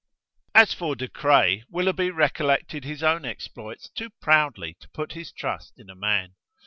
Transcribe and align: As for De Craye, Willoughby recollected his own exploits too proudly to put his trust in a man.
As 0.55 0.73
for 0.73 0.95
De 0.95 1.07
Craye, 1.07 1.63
Willoughby 1.69 2.09
recollected 2.09 2.83
his 2.83 3.03
own 3.03 3.23
exploits 3.23 3.87
too 3.87 4.09
proudly 4.19 4.73
to 4.79 4.89
put 4.89 5.11
his 5.11 5.31
trust 5.31 5.75
in 5.77 5.91
a 5.91 5.95
man. 5.95 6.33